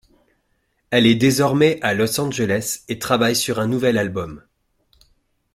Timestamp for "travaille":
2.97-3.35